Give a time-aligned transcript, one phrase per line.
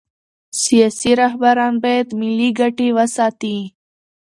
[0.61, 3.57] سیاسي رهبران باید ملي ګټې وساتي